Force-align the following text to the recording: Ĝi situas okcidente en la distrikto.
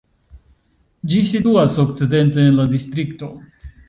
Ĝi 1.11 1.19
situas 1.31 1.75
okcidente 1.83 2.47
en 2.47 2.57
la 2.61 2.65
distrikto. 2.73 3.31